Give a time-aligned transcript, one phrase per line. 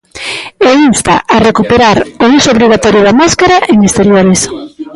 [0.69, 4.41] E insta a recuperar o uso obrigatorio da máscara en exteriores.